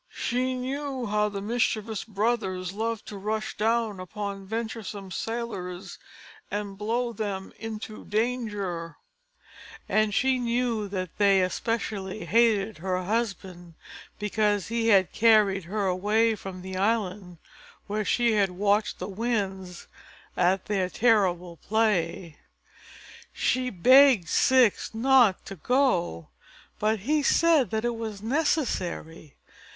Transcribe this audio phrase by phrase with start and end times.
[0.09, 5.99] She knew how the mischievous brothers loved to rush down upon venturesome sailors
[6.49, 8.97] and blow them into danger,
[9.87, 13.75] and she knew that they especially hated her husband
[14.17, 17.37] because he had carried her away from the island
[17.85, 19.85] where she had watched the Winds
[20.35, 22.39] at their terrible play.
[23.31, 26.29] She begged Ceyx not to go,
[26.79, 29.37] but he said that it was necessary.